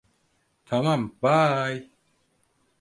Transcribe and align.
Tamam, 0.65 1.15
bye. 1.21 1.89